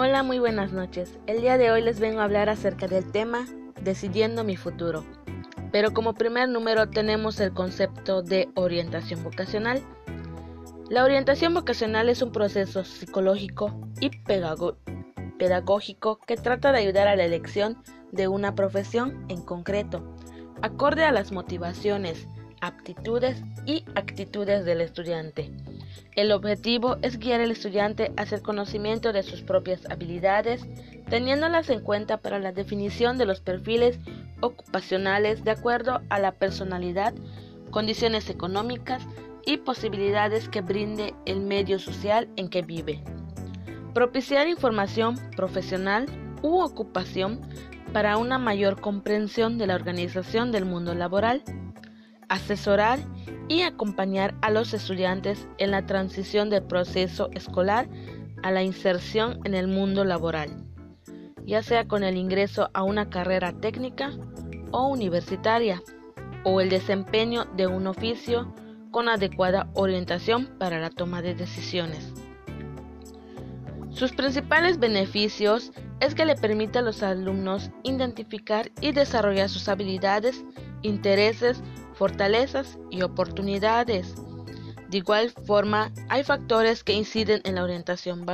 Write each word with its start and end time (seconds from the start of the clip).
Hola, 0.00 0.22
muy 0.22 0.38
buenas 0.38 0.70
noches. 0.70 1.18
El 1.26 1.40
día 1.40 1.58
de 1.58 1.72
hoy 1.72 1.82
les 1.82 1.98
vengo 1.98 2.20
a 2.20 2.22
hablar 2.22 2.48
acerca 2.48 2.86
del 2.86 3.10
tema 3.10 3.48
Decidiendo 3.82 4.44
mi 4.44 4.54
futuro. 4.54 5.04
Pero 5.72 5.92
como 5.92 6.14
primer 6.14 6.48
número 6.48 6.88
tenemos 6.88 7.40
el 7.40 7.52
concepto 7.52 8.22
de 8.22 8.48
orientación 8.54 9.24
vocacional. 9.24 9.82
La 10.88 11.02
orientación 11.02 11.52
vocacional 11.52 12.08
es 12.08 12.22
un 12.22 12.30
proceso 12.30 12.84
psicológico 12.84 13.76
y 14.00 14.10
pedagógico 15.36 16.20
que 16.20 16.36
trata 16.36 16.70
de 16.70 16.78
ayudar 16.78 17.08
a 17.08 17.16
la 17.16 17.24
elección 17.24 17.82
de 18.12 18.28
una 18.28 18.54
profesión 18.54 19.26
en 19.28 19.42
concreto, 19.42 20.14
acorde 20.62 21.02
a 21.02 21.10
las 21.10 21.32
motivaciones, 21.32 22.28
aptitudes 22.60 23.42
y 23.66 23.84
actitudes 23.96 24.64
del 24.64 24.80
estudiante. 24.80 25.50
El 26.14 26.32
objetivo 26.32 26.96
es 27.02 27.18
guiar 27.18 27.40
al 27.40 27.50
estudiante 27.50 28.12
hacia 28.16 28.36
el 28.36 28.42
conocimiento 28.42 29.12
de 29.12 29.22
sus 29.22 29.42
propias 29.42 29.88
habilidades, 29.90 30.66
teniéndolas 31.08 31.70
en 31.70 31.80
cuenta 31.80 32.18
para 32.18 32.38
la 32.38 32.52
definición 32.52 33.18
de 33.18 33.26
los 33.26 33.40
perfiles 33.40 33.98
ocupacionales 34.40 35.44
de 35.44 35.52
acuerdo 35.52 36.00
a 36.08 36.18
la 36.18 36.32
personalidad, 36.32 37.14
condiciones 37.70 38.30
económicas 38.30 39.02
y 39.46 39.58
posibilidades 39.58 40.48
que 40.48 40.60
brinde 40.60 41.14
el 41.24 41.40
medio 41.40 41.78
social 41.78 42.28
en 42.36 42.48
que 42.48 42.62
vive. 42.62 43.02
Propiciar 43.94 44.46
información 44.46 45.16
profesional 45.36 46.06
u 46.42 46.60
ocupación 46.60 47.40
para 47.92 48.18
una 48.18 48.38
mayor 48.38 48.80
comprensión 48.80 49.58
de 49.58 49.66
la 49.66 49.74
organización 49.74 50.52
del 50.52 50.64
mundo 50.64 50.94
laboral 50.94 51.42
asesorar 52.28 52.98
y 53.48 53.62
acompañar 53.62 54.34
a 54.42 54.50
los 54.50 54.74
estudiantes 54.74 55.48
en 55.58 55.70
la 55.70 55.86
transición 55.86 56.50
del 56.50 56.62
proceso 56.62 57.30
escolar 57.32 57.88
a 58.42 58.50
la 58.50 58.62
inserción 58.62 59.40
en 59.44 59.54
el 59.54 59.68
mundo 59.68 60.04
laboral, 60.04 60.50
ya 61.44 61.62
sea 61.62 61.88
con 61.88 62.04
el 62.04 62.16
ingreso 62.16 62.70
a 62.74 62.82
una 62.82 63.10
carrera 63.10 63.52
técnica 63.52 64.12
o 64.70 64.88
universitaria, 64.88 65.82
o 66.44 66.60
el 66.60 66.68
desempeño 66.68 67.46
de 67.56 67.66
un 67.66 67.86
oficio 67.86 68.54
con 68.90 69.08
adecuada 69.08 69.68
orientación 69.74 70.46
para 70.58 70.78
la 70.78 70.90
toma 70.90 71.20
de 71.20 71.34
decisiones. 71.34 72.12
Sus 73.90 74.12
principales 74.12 74.78
beneficios 74.78 75.72
es 76.00 76.14
que 76.14 76.24
le 76.24 76.36
permite 76.36 76.78
a 76.78 76.82
los 76.82 77.02
alumnos 77.02 77.70
identificar 77.82 78.70
y 78.80 78.92
desarrollar 78.92 79.48
sus 79.48 79.68
habilidades, 79.68 80.44
intereses, 80.82 81.60
fortalezas 81.98 82.78
y 82.90 83.02
oportunidades. 83.02 84.14
De 84.88 84.98
igual 84.98 85.30
forma, 85.30 85.92
hay 86.08 86.22
factores 86.22 86.84
que 86.84 86.94
inciden 86.94 87.42
en 87.44 87.56
la 87.56 87.64
orientación 87.64 88.24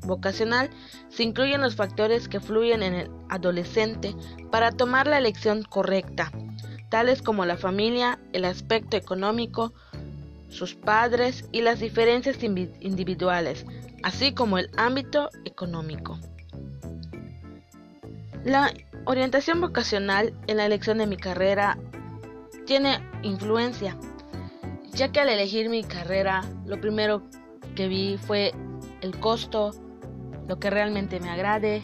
vocacional. 0.00 0.70
Se 1.10 1.22
incluyen 1.22 1.60
los 1.60 1.76
factores 1.76 2.28
que 2.28 2.40
fluyen 2.40 2.82
en 2.82 2.94
el 2.94 3.10
adolescente 3.28 4.16
para 4.50 4.72
tomar 4.72 5.06
la 5.06 5.18
elección 5.18 5.62
correcta, 5.62 6.32
tales 6.88 7.22
como 7.22 7.44
la 7.44 7.58
familia, 7.58 8.18
el 8.32 8.44
aspecto 8.46 8.96
económico, 8.96 9.72
sus 10.48 10.74
padres 10.74 11.44
y 11.52 11.60
las 11.60 11.80
diferencias 11.80 12.42
individuales, 12.42 13.66
así 14.02 14.32
como 14.32 14.58
el 14.58 14.70
ámbito 14.76 15.28
económico. 15.44 16.18
La 18.44 18.72
orientación 19.04 19.60
vocacional 19.60 20.34
en 20.46 20.56
la 20.56 20.66
elección 20.66 20.98
de 20.98 21.06
mi 21.06 21.16
carrera 21.16 21.78
tiene 22.66 22.98
influencia, 23.22 23.96
ya 24.92 25.10
que 25.12 25.20
al 25.20 25.28
elegir 25.28 25.68
mi 25.68 25.84
carrera, 25.84 26.42
lo 26.66 26.80
primero 26.80 27.22
que 27.74 27.88
vi 27.88 28.16
fue 28.18 28.52
el 29.00 29.18
costo, 29.18 29.72
lo 30.48 30.58
que 30.58 30.70
realmente 30.70 31.20
me 31.20 31.30
agrade, 31.30 31.82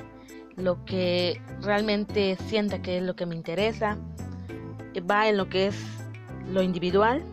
lo 0.57 0.85
que 0.85 1.41
realmente 1.61 2.37
sienta 2.47 2.83
que 2.83 2.99
es 2.99 3.03
lo 3.03 3.17
que 3.17 3.27
me 3.27 3.35
interesa, 3.35 3.99
va 5.11 5.29
en 5.29 5.37
lo 5.37 5.49
que 5.49 5.69
es 5.69 5.77
lo 6.47 6.63
individual, 6.63 7.25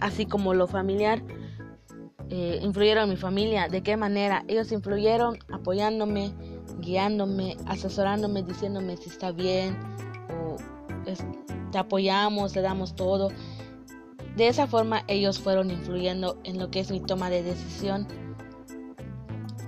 así 0.00 0.26
como 0.26 0.54
lo 0.54 0.66
familiar. 0.66 1.22
Eh, 2.28 2.60
influyeron 2.62 3.08
mi 3.08 3.16
familia, 3.16 3.68
de 3.68 3.82
qué 3.82 3.96
manera 3.96 4.44
ellos 4.46 4.70
influyeron 4.70 5.38
apoyándome, 5.52 6.32
guiándome, 6.78 7.56
asesorándome, 7.66 8.44
diciéndome 8.44 8.96
si 8.96 9.08
está 9.08 9.32
bien 9.32 9.76
o 10.28 10.56
te 11.70 11.78
apoyamos, 11.78 12.52
te 12.52 12.62
damos 12.62 12.94
todo. 12.94 13.30
De 14.36 14.48
esa 14.48 14.66
forma 14.66 15.02
ellos 15.08 15.40
fueron 15.40 15.70
influyendo 15.70 16.38
en 16.44 16.58
lo 16.58 16.70
que 16.70 16.80
es 16.80 16.90
mi 16.90 17.00
toma 17.00 17.30
de 17.30 17.42
decisión. 17.42 18.06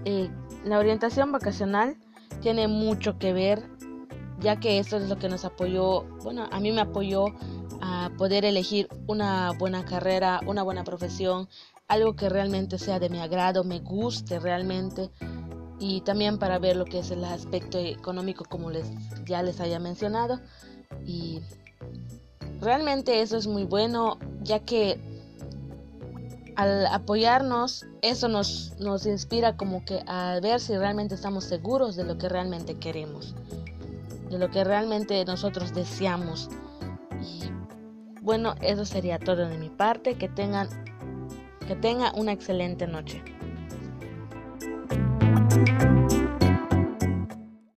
Eh, 0.05 0.31
la 0.65 0.79
orientación 0.79 1.33
vocacional 1.33 1.97
tiene 2.41 2.69
mucho 2.69 3.19
que 3.19 3.33
ver, 3.33 3.63
ya 4.41 4.59
que 4.61 4.79
eso 4.79 4.97
es 4.97 5.09
lo 5.09 5.19
que 5.19 5.29
nos 5.29 5.45
apoyó, 5.45 6.05
bueno, 6.23 6.49
a 6.51 6.61
mí 6.61 6.73
me 6.73 6.81
apoyó 6.81 7.27
a 7.81 8.11
poder 8.17 8.45
elegir 8.45 8.89
una 9.07 9.53
buena 9.53 9.85
carrera, 9.85 10.41
una 10.47 10.63
buena 10.63 10.85
profesión, 10.85 11.49
algo 11.89 12.15
que 12.15 12.29
realmente 12.29 12.79
sea 12.79 12.99
de 12.99 13.09
mi 13.09 13.19
agrado, 13.19 13.65
me 13.65 13.81
guste 13.81 14.39
realmente 14.39 15.11
y 15.79 16.01
también 16.03 16.39
para 16.39 16.61
ver 16.61 16.77
lo 16.77 16.85
que 16.85 17.01
es 17.01 17.11
el 17.11 17.25
aspecto 17.25 17.77
económico 17.79 18.45
como 18.45 18.71
les 18.71 18.87
ya 19.25 19.43
les 19.43 19.61
haya 19.61 19.81
mencionado 19.81 20.41
y 21.05 21.41
realmente 22.63 23.21
eso 23.21 23.37
es 23.37 23.47
muy 23.47 23.65
bueno 23.65 24.19
ya 24.43 24.61
que 24.61 24.99
al 26.57 26.87
apoyarnos 26.87 27.85
eso 28.01 28.29
nos, 28.29 28.75
nos 28.79 29.05
inspira 29.07 29.57
como 29.57 29.85
que 29.85 30.03
a 30.07 30.39
ver 30.41 30.61
si 30.61 30.77
realmente 30.77 31.15
estamos 31.15 31.45
seguros 31.45 31.97
de 31.97 32.05
lo 32.05 32.17
que 32.17 32.29
realmente 32.29 32.79
queremos 32.79 33.35
de 34.33 34.39
lo 34.39 34.51
que 34.51 34.65
realmente 34.65 35.25
nosotros 35.27 35.75
deseamos. 35.75 36.49
Y 37.21 37.51
bueno 38.23 38.55
eso 38.63 38.85
sería 38.85 39.19
todo 39.19 39.49
de 39.49 39.59
mi 39.59 39.69
parte. 39.69 40.15
Que 40.15 40.29
tengan 40.29 40.69
que 41.69 41.77
tenga 41.77 42.13
una 42.15 42.33
excelente 42.33 42.87
noche 42.87 43.23